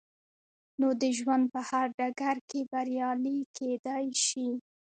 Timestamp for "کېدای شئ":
3.57-4.49